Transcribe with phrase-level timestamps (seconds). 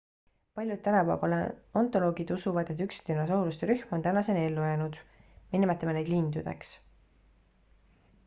[0.59, 4.97] paljud tänapäeva paleontoloogid usuvad et üks dinosauruste rühm on tänaseni ellu jäänud
[5.51, 6.73] me nimetame neid lindudeks